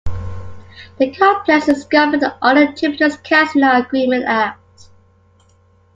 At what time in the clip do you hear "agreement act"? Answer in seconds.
3.79-4.89